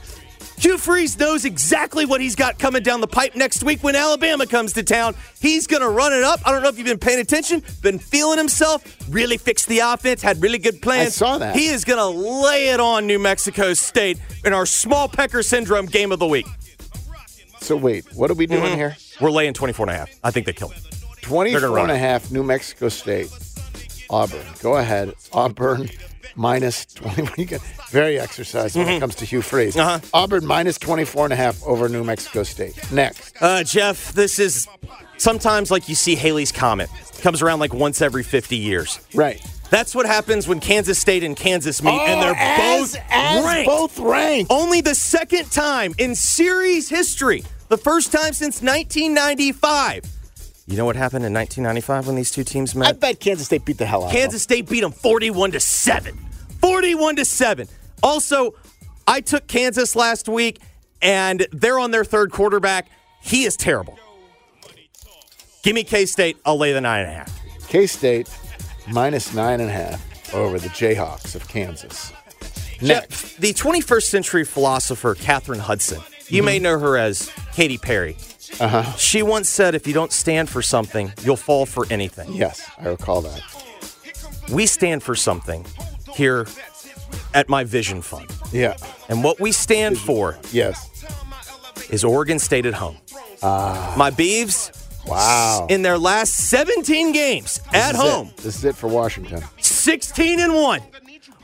Hugh 0.59 0.77
Freeze 0.77 1.17
knows 1.17 1.45
exactly 1.45 2.05
what 2.05 2.19
he's 2.19 2.35
got 2.35 2.59
coming 2.59 2.83
down 2.83 2.99
the 2.99 3.07
pipe 3.07 3.33
next 3.35 3.63
week 3.63 3.81
when 3.81 3.95
Alabama 3.95 4.45
comes 4.45 4.73
to 4.73 4.83
town. 4.83 5.15
He's 5.39 5.67
going 5.67 5.81
to 5.81 5.87
run 5.89 6.11
it 6.11 6.21
up. 6.23 6.41
I 6.45 6.51
don't 6.51 6.61
know 6.61 6.67
if 6.67 6.77
you've 6.77 6.85
been 6.87 6.97
paying 6.99 7.19
attention, 7.19 7.63
been 7.81 7.97
feeling 7.97 8.37
himself, 8.37 8.83
really 9.09 9.37
fixed 9.37 9.67
the 9.67 9.79
offense, 9.79 10.21
had 10.21 10.41
really 10.41 10.57
good 10.57 10.81
plans. 10.81 11.07
I 11.07 11.11
saw 11.11 11.37
that. 11.37 11.55
He 11.55 11.67
is 11.67 11.85
going 11.85 11.97
to 11.99 12.07
lay 12.45 12.69
it 12.69 12.81
on 12.81 13.07
New 13.07 13.19
Mexico 13.19 13.73
State 13.73 14.19
in 14.43 14.51
our 14.51 14.65
small 14.65 15.07
pecker 15.07 15.41
syndrome 15.43 15.85
game 15.85 16.11
of 16.11 16.19
the 16.19 16.27
week. 16.27 16.45
So 17.61 17.77
wait, 17.77 18.05
what 18.13 18.29
are 18.29 18.33
we 18.35 18.45
doing 18.45 18.63
Mm-hmm. 18.63 18.75
here? 18.75 18.97
We're 19.21 19.31
laying 19.31 19.53
24 19.53 19.85
and 19.87 19.95
a 19.95 19.97
half. 19.99 20.09
I 20.23 20.31
think 20.31 20.45
they 20.45 20.53
kill 20.53 20.69
him. 20.69 20.81
24 21.21 21.77
and 21.79 21.91
a 21.91 21.95
it. 21.95 21.99
half, 21.99 22.31
New 22.31 22.43
Mexico 22.43 22.89
State. 22.89 23.29
Auburn. 24.09 24.45
Go 24.61 24.75
ahead. 24.77 25.13
Auburn 25.31 25.89
minus 26.35 26.85
20. 26.85 27.29
You 27.37 27.45
get 27.45 27.61
very 27.89 28.19
exercised 28.19 28.75
when 28.75 28.87
it 28.87 28.99
comes 28.99 29.15
to 29.15 29.25
Hugh 29.25 29.41
Freeze. 29.41 29.77
Uh-huh. 29.77 29.99
Auburn 30.13 30.45
minus 30.45 30.77
24 30.77 31.25
and 31.25 31.33
a 31.33 31.35
half 31.35 31.61
over 31.63 31.87
New 31.89 32.03
Mexico 32.03 32.43
State. 32.43 32.91
Next. 32.91 33.35
Uh, 33.41 33.63
Jeff, 33.63 34.11
this 34.13 34.39
is 34.39 34.67
sometimes 35.17 35.71
like 35.71 35.87
you 35.89 35.95
see 35.95 36.15
Halley's 36.15 36.51
Comet. 36.51 36.89
Comes 37.21 37.41
around 37.41 37.59
like 37.59 37.73
once 37.73 38.01
every 38.01 38.23
50 38.23 38.57
years. 38.57 38.99
Right. 39.13 39.41
That's 39.69 39.93
what 39.93 40.05
happens 40.07 40.47
when 40.47 40.59
Kansas 40.59 40.97
State 40.97 41.23
and 41.23 41.35
Kansas 41.37 41.83
meet, 41.83 41.91
and 41.93 42.21
they're 42.21 42.31
Oh, 42.31 42.81
as, 42.83 42.93
both 42.95 43.03
as 43.11 43.45
ranked. 43.45 43.67
both 43.67 43.99
ranked. 43.99 44.51
Only 44.51 44.81
the 44.81 44.95
second 44.95 45.51
time 45.51 45.93
in 45.99 46.15
series 46.15 46.89
history, 46.89 47.43
the 47.67 47.77
first 47.77 48.11
time 48.11 48.33
since 48.33 48.61
1995. 48.63 50.03
You 50.69 50.77
know 50.77 50.85
what 50.85 50.95
happened 50.95 51.25
in 51.25 51.33
1995 51.33 52.05
when 52.05 52.15
these 52.15 52.29
two 52.29 52.43
teams 52.43 52.75
met? 52.75 52.89
I 52.89 52.91
bet 52.91 53.19
Kansas 53.19 53.47
State 53.47 53.65
beat 53.65 53.79
the 53.79 53.87
hell 53.87 54.03
out. 54.03 54.11
Kansas 54.11 54.43
State 54.43 54.69
beat 54.69 54.81
them 54.81 54.91
41 54.91 55.53
to 55.53 55.59
7. 55.59 56.15
41 56.61 57.15
to 57.15 57.25
7. 57.25 57.67
Also, 58.03 58.53
I 59.07 59.21
took 59.21 59.47
Kansas 59.47 59.95
last 59.95 60.29
week 60.29 60.61
and 61.01 61.47
they're 61.51 61.79
on 61.79 61.89
their 61.89 62.05
third 62.05 62.31
quarterback. 62.31 62.87
He 63.19 63.45
is 63.45 63.57
terrible. 63.57 63.97
Give 65.63 65.73
me 65.73 65.83
K 65.83 66.05
State. 66.05 66.37
I'll 66.45 66.59
lay 66.59 66.71
the 66.71 66.81
nine 66.81 67.01
and 67.01 67.09
a 67.09 67.15
half. 67.15 67.67
K 67.67 67.87
State 67.87 68.29
minus 68.87 69.33
nine 69.33 69.61
and 69.61 69.71
a 69.71 69.73
half 69.73 70.33
over 70.35 70.59
the 70.59 70.69
Jayhawks 70.69 71.33
of 71.33 71.47
Kansas. 71.47 72.13
Next. 72.79 72.83
Jeff, 73.09 73.37
the 73.37 73.53
21st 73.53 74.03
century 74.03 74.45
philosopher 74.45 75.15
Katheryn 75.15 75.59
Hudson. 75.59 75.99
You 76.27 76.41
mm-hmm. 76.41 76.45
may 76.45 76.59
know 76.59 76.77
her 76.77 76.95
as 76.95 77.31
Katy 77.53 77.79
Perry. 77.79 78.17
Uh-huh. 78.59 78.83
She 78.97 79.21
once 79.23 79.47
said, 79.49 79.75
"If 79.75 79.87
you 79.87 79.93
don't 79.93 80.11
stand 80.11 80.49
for 80.49 80.61
something, 80.61 81.13
you'll 81.23 81.37
fall 81.37 81.65
for 81.65 81.85
anything." 81.89 82.33
Yes, 82.33 82.61
I 82.79 82.87
recall 82.89 83.21
that. 83.21 83.41
We 84.51 84.65
stand 84.65 85.03
for 85.03 85.15
something 85.15 85.65
here 86.15 86.47
at 87.33 87.47
my 87.49 87.63
Vision 87.63 88.01
Fund, 88.01 88.27
Yeah. 88.51 88.75
and 89.07 89.23
what 89.23 89.39
we 89.39 89.51
stand 89.51 89.97
for 89.99 90.37
Yes. 90.51 90.89
is 91.89 92.03
Oregon 92.03 92.39
State 92.39 92.65
at 92.65 92.73
home. 92.75 92.97
My 93.41 94.11
Beavs, 94.11 94.71
Wow. 95.05 95.67
in 95.69 95.81
their 95.81 95.97
last 95.97 96.33
17 96.49 97.11
games 97.13 97.59
at 97.73 97.73
This 97.73 97.83
is 97.85 97.91
it. 97.91 97.95
home, 98.11 98.31
This 98.37 98.55
is 98.57 98.65
it 98.65 98.75
for 98.75 98.87
Washington. 98.87 99.43
16 99.61 100.39
and 100.39 100.53
1. 100.55 100.81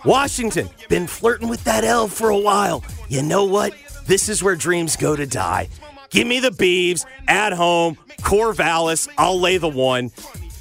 Washington, 0.03 0.69
been 0.89 1.07
flirting 1.07 1.47
with 1.47 1.63
that 1.63 1.83
L 1.83 2.07
for 2.07 2.29
a 2.29 2.37
while. 2.37 2.83
You 3.07 3.21
know 3.23 3.43
what? 3.45 3.73
This 4.07 4.29
is 4.29 4.43
where 4.43 4.55
dreams 4.55 4.95
go 4.97 5.15
to 5.15 5.25
die. 5.25 5.67
Give 6.09 6.27
me 6.27 6.39
the 6.39 6.49
Beavs 6.49 7.05
at 7.27 7.53
home, 7.53 7.97
Corvallis. 8.21 9.07
I'll 9.17 9.39
lay 9.39 9.57
the 9.57 9.69
one. 9.69 10.11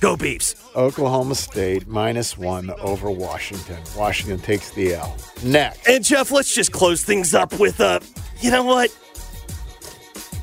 Go 0.01 0.17
Beavs. 0.17 0.55
Oklahoma 0.77 1.35
State 1.35 1.87
minus 1.87 2.37
one 2.37 2.71
over 2.81 3.11
Washington. 3.11 3.79
Washington 3.97 4.39
takes 4.39 4.71
the 4.73 4.95
L. 4.95 5.17
Next. 5.43 5.87
And 5.89 6.05
Jeff, 6.05 6.31
let's 6.31 6.55
just 6.55 6.73
close 6.73 7.05
things 7.05 7.35
up 7.35 7.59
with 7.59 7.81
uh, 7.81 8.01
you 8.41 8.51
know 8.51 8.65
what? 8.65 8.95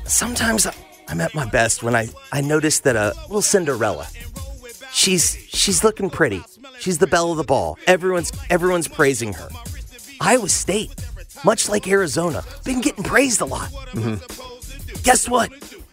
Sometimes 0.04 0.66
I'm 1.08 1.20
at 1.20 1.34
my 1.34 1.48
best 1.48 1.82
when 1.82 1.94
I 1.94 2.08
I 2.32 2.40
notice 2.40 2.80
that 2.80 2.96
a 2.96 3.14
little 3.22 3.42
Cinderella. 3.42 4.06
She's 4.92 5.36
she's 5.48 5.84
looking 5.84 6.10
pretty. 6.10 6.42
She's 6.80 6.98
the 6.98 7.06
belle 7.06 7.30
of 7.30 7.36
the 7.36 7.44
ball. 7.44 7.78
Everyone's 7.86 8.32
everyone's 8.50 8.88
praising 8.88 9.32
her. 9.34 9.48
Iowa 10.20 10.48
State, 10.48 10.92
much 11.44 11.68
like 11.68 11.86
Arizona, 11.86 12.42
been 12.64 12.80
getting 12.80 13.04
praised 13.04 13.40
a 13.40 13.44
lot. 13.44 13.70
Guess 15.02 15.28
what? 15.28 15.50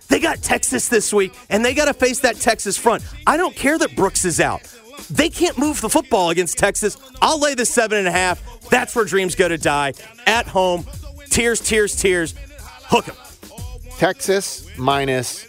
They 0.08 0.20
got 0.20 0.42
Texas 0.42 0.88
this 0.90 1.14
week, 1.14 1.34
and 1.50 1.64
they 1.64 1.74
got 1.74 1.86
to 1.86 1.94
face 1.94 2.20
that 2.22 2.38
Texas 2.38 2.78
front. 2.78 3.04
I 3.28 3.38
don't 3.38 3.56
care 3.56 3.78
that 3.78 3.96
Brooks 3.96 4.26
is 4.26 4.40
out. 4.40 4.62
They 5.10 5.30
can't 5.30 5.58
move 5.58 5.82
the 5.82 5.90
football 5.90 6.30
against 6.30 6.58
Texas. 6.58 6.98
I'll 7.22 7.40
lay 7.40 7.54
the 7.56 7.66
seven 7.66 8.00
and 8.00 8.08
a 8.08 8.12
half. 8.12 8.42
That's 8.70 8.96
where 8.96 9.06
dreams 9.06 9.36
go 9.36 9.48
to 9.48 9.58
die. 9.58 9.94
At 10.26 10.48
home, 10.48 10.86
tears, 11.30 11.60
tears, 11.62 11.96
tears. 11.96 12.34
Hook 12.86 13.08
'em. 13.10 13.16
Texas 13.98 14.66
minus 14.78 15.46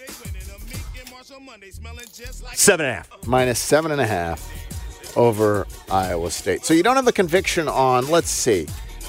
Seven 2.55 2.85
and 2.87 2.93
a 2.93 2.97
half. 2.97 3.26
minus 3.26 3.59
seven 3.59 3.93
and 3.93 4.00
a 4.00 4.07
half 4.07 5.17
over 5.17 5.67
Iowa 5.90 6.31
State. 6.31 6.64
So 6.64 6.75
you 6.75 6.83
don't 6.83 6.97
have 6.97 7.09
a 7.09 7.12
conviction 7.12 7.69
on. 7.69 8.09
Let's 8.09 8.29
see. 8.31 8.67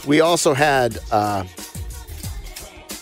We 0.07 0.21
also 0.21 0.53
had 0.53 0.97
uh, 1.11 1.43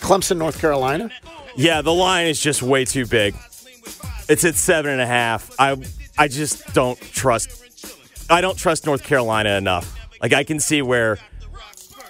Clemson, 0.00 0.36
North 0.38 0.60
Carolina. 0.60 1.10
Yeah, 1.56 1.82
the 1.82 1.92
line 1.92 2.26
is 2.26 2.40
just 2.40 2.62
way 2.62 2.84
too 2.84 3.06
big. 3.06 3.34
It's 4.28 4.44
at 4.44 4.54
seven 4.54 4.92
and 4.92 5.00
a 5.00 5.06
half. 5.06 5.50
I 5.58 5.76
I 6.16 6.28
just 6.28 6.72
don't 6.74 7.00
trust. 7.00 7.50
I 8.30 8.40
don't 8.40 8.56
trust 8.56 8.86
North 8.86 9.02
Carolina 9.02 9.50
enough. 9.56 9.96
Like 10.22 10.32
I 10.32 10.44
can 10.44 10.60
see 10.60 10.82
where. 10.82 11.18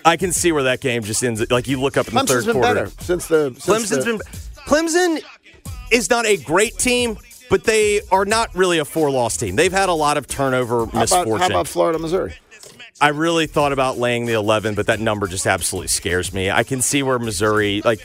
I 0.03 0.17
can 0.17 0.33
see 0.33 0.51
where 0.51 0.63
that 0.65 0.81
game 0.81 1.03
just 1.03 1.23
ends. 1.23 1.51
Like 1.51 1.69
you 1.69 1.79
look 1.81 1.97
up 1.97 2.09
in 2.09 2.15
the 2.15 2.21
Clemson's 2.21 2.29
third 2.29 2.45
been 2.47 2.55
quarter. 2.63 2.75
better 2.87 2.91
since 3.03 3.27
the 3.27 3.55
since 3.59 3.67
Clemson's 3.67 4.05
the- 4.05 4.13
been. 4.13 4.21
Clemson 4.67 5.23
is 5.91 6.09
not 6.09 6.25
a 6.27 6.37
great 6.39 6.79
team, 6.79 7.19
but 7.51 7.65
they 7.65 8.01
are 8.11 8.25
not 8.25 8.55
really 8.55 8.79
a 8.79 8.85
four 8.85 9.11
loss 9.11 9.37
team. 9.37 9.57
They've 9.57 9.73
had 9.73 9.89
a 9.89 9.95
lot 9.95 10.17
of 10.17 10.27
turnover 10.27 10.87
How 10.87 11.01
misfortune. 11.01 11.33
about, 11.35 11.41
how 11.41 11.47
about 11.49 11.69
Florida, 11.69 11.99
Missouri? 11.99 12.35
I 13.01 13.09
really 13.09 13.47
thought 13.47 13.73
about 13.73 13.99
laying 13.99 14.27
the 14.27 14.35
11, 14.35 14.75
but 14.75 14.87
that 14.87 15.01
number 15.01 15.27
just 15.27 15.47
absolutely 15.47 15.89
scares 15.89 16.33
me. 16.35 16.51
I 16.51 16.63
can 16.65 16.83
see 16.83 17.03
where 17.03 17.19
Missouri, 17.19 17.81
like, 17.83 18.01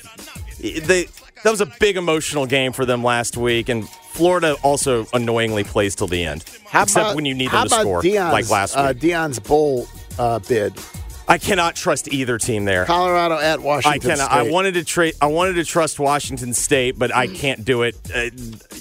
they 0.59 1.07
that 1.45 1.51
was 1.51 1.61
a 1.61 1.71
big 1.79 1.95
emotional 1.95 2.47
game 2.47 2.71
for 2.71 2.87
them 2.87 3.03
last 3.03 3.37
week, 3.37 3.69
and 3.69 3.87
Florida 3.87 4.55
also 4.63 5.05
annoyingly 5.13 5.63
plays 5.63 5.93
till 5.93 6.07
the 6.07 6.25
end, 6.25 6.43
How 6.65 6.81
except 6.81 7.05
about, 7.05 7.15
when 7.15 7.25
you 7.25 7.35
need 7.35 7.51
them 7.51 7.67
to 7.67 7.69
score, 7.69 8.01
Deion's, 8.01 8.33
like 8.33 8.49
last 8.49 8.75
uh, 8.75 8.87
week. 8.91 9.03
Deion's 9.03 9.39
bowl 9.39 9.87
uh, 10.17 10.39
bid. 10.39 10.73
I 11.27 11.37
cannot 11.37 11.75
trust 11.75 12.11
either 12.11 12.39
team 12.39 12.65
there. 12.65 12.85
Colorado 12.85 13.35
at 13.35 13.59
I 13.59 13.61
Washington 13.61 14.01
cannot. 14.01 14.31
State. 14.31 14.39
I 14.39 14.49
wanted 14.49 14.73
to 14.73 14.83
trade. 14.83 15.13
I 15.21 15.27
wanted 15.27 15.53
to 15.53 15.65
trust 15.65 15.99
Washington 15.99 16.51
State, 16.55 16.97
but 16.97 17.13
I 17.13 17.27
can't 17.27 17.63
do 17.63 17.83
it. 17.83 17.95
Uh, 18.13 18.29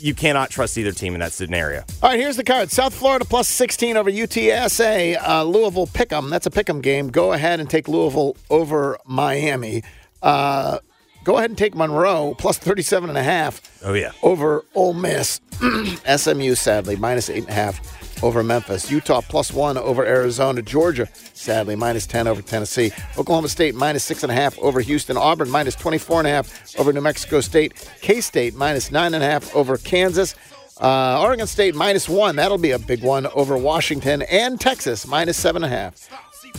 you 0.00 0.14
cannot 0.14 0.48
trust 0.48 0.78
either 0.78 0.92
team 0.92 1.12
in 1.12 1.20
that 1.20 1.32
scenario. 1.32 1.80
All 2.02 2.10
right, 2.10 2.18
here's 2.18 2.36
the 2.36 2.44
card. 2.44 2.70
South 2.70 2.94
Florida 2.94 3.26
plus 3.26 3.46
16 3.46 3.98
over 3.98 4.10
UTSA. 4.10 5.20
Uh, 5.22 5.44
Louisville 5.44 5.86
pick'em. 5.86 6.30
That's 6.30 6.46
a 6.46 6.50
pick'em 6.50 6.80
game. 6.80 7.10
Go 7.10 7.34
ahead 7.34 7.60
and 7.60 7.68
take 7.68 7.88
Louisville 7.88 8.38
over 8.48 8.98
Miami. 9.06 9.82
Uh, 10.22 10.78
go 11.24 11.38
ahead 11.38 11.50
and 11.50 11.58
take 11.58 11.74
Monroe 11.74 12.34
plus 12.38 12.58
37 12.58 13.08
and 13.08 13.18
a 13.18 13.22
half 13.22 13.60
Oh 13.84 13.94
yeah. 13.94 14.12
over 14.22 14.64
Ole 14.74 14.94
Miss. 14.94 15.40
SMU, 16.16 16.54
sadly, 16.54 16.96
minus 16.96 17.30
eight 17.30 17.42
and 17.44 17.48
a 17.48 17.52
half 17.52 18.22
over 18.22 18.42
Memphis. 18.42 18.90
Utah 18.90 19.20
plus 19.20 19.52
one 19.52 19.76
over 19.76 20.04
Arizona. 20.04 20.62
Georgia, 20.62 21.08
sadly, 21.34 21.76
minus 21.76 22.06
10 22.06 22.26
over 22.26 22.40
Tennessee. 22.42 22.92
Oklahoma 23.18 23.48
State 23.48 23.74
minus 23.74 24.04
six 24.04 24.22
and 24.22 24.30
a 24.32 24.34
half 24.34 24.58
over 24.60 24.80
Houston. 24.80 25.16
Auburn 25.16 25.50
minus 25.50 25.74
24 25.74 26.20
and 26.20 26.28
a 26.28 26.30
half 26.30 26.78
over 26.78 26.92
New 26.92 27.00
Mexico 27.00 27.40
State. 27.40 27.74
K 28.00 28.20
State 28.20 28.54
minus 28.54 28.90
nine 28.90 29.14
and 29.14 29.22
a 29.22 29.26
half 29.26 29.54
over 29.54 29.76
Kansas. 29.76 30.34
Uh, 30.80 31.20
Oregon 31.22 31.46
State 31.46 31.74
minus 31.74 32.08
one. 32.08 32.36
That'll 32.36 32.58
be 32.58 32.72
a 32.72 32.78
big 32.78 33.02
one 33.02 33.26
over 33.28 33.56
Washington. 33.56 34.22
And 34.22 34.60
Texas 34.60 35.06
minus 35.06 35.36
seven 35.36 35.62
and 35.64 35.72
a 35.72 35.76
half 35.76 36.08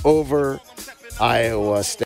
over 0.05 0.59
Iowa 1.19 1.83
State. 1.83 2.05